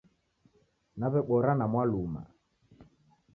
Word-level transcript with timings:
Naw'ebora 0.99 1.51
na 1.55 1.65
Mwaluma 1.71 2.21